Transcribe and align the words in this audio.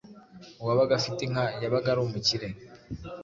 Uwabaga 0.61 0.93
afite 0.99 1.19
inka 1.23 1.43
yabaga 1.61 1.87
ari 1.91 2.01
umukire, 2.03 2.47